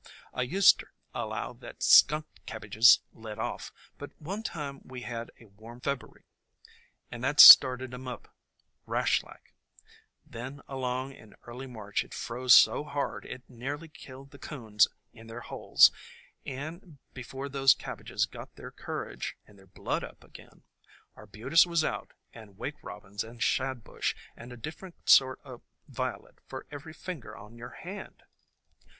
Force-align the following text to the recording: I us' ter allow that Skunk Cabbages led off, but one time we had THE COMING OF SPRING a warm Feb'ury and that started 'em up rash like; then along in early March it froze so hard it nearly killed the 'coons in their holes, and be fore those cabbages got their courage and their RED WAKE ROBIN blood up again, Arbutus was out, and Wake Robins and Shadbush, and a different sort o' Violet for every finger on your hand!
I 0.33 0.45
us' 0.45 0.73
ter 0.73 0.89
allow 1.13 1.53
that 1.53 1.83
Skunk 1.83 2.25
Cabbages 2.47 3.01
led 3.13 3.37
off, 3.37 3.71
but 3.99 4.09
one 4.19 4.41
time 4.41 4.81
we 4.83 5.01
had 5.03 5.27
THE 5.27 5.27
COMING 5.27 5.29
OF 5.29 5.29
SPRING 5.29 5.45
a 5.45 5.61
warm 5.61 5.79
Feb'ury 5.81 6.23
and 7.11 7.23
that 7.23 7.39
started 7.39 7.93
'em 7.93 8.07
up 8.07 8.33
rash 8.87 9.21
like; 9.21 9.53
then 10.25 10.63
along 10.67 11.13
in 11.13 11.35
early 11.43 11.67
March 11.67 12.03
it 12.03 12.15
froze 12.15 12.55
so 12.55 12.83
hard 12.83 13.27
it 13.27 13.43
nearly 13.47 13.87
killed 13.87 14.31
the 14.31 14.39
'coons 14.39 14.87
in 15.13 15.27
their 15.27 15.41
holes, 15.41 15.91
and 16.47 16.97
be 17.13 17.21
fore 17.21 17.47
those 17.47 17.75
cabbages 17.75 18.25
got 18.25 18.55
their 18.55 18.71
courage 18.71 19.37
and 19.45 19.59
their 19.59 19.65
RED 19.65 19.73
WAKE 19.73 19.77
ROBIN 19.77 19.83
blood 19.85 20.03
up 20.03 20.23
again, 20.23 20.63
Arbutus 21.15 21.67
was 21.67 21.83
out, 21.83 22.13
and 22.33 22.57
Wake 22.57 22.81
Robins 22.81 23.23
and 23.23 23.43
Shadbush, 23.43 24.15
and 24.35 24.51
a 24.51 24.57
different 24.57 25.07
sort 25.07 25.39
o' 25.45 25.61
Violet 25.87 26.39
for 26.47 26.65
every 26.71 26.91
finger 26.93 27.37
on 27.37 27.55
your 27.59 27.75
hand! 27.83 28.23